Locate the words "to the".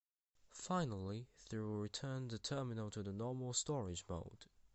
2.89-3.13